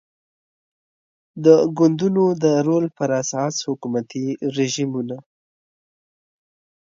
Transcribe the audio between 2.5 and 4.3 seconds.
رول پر اساس حکومتي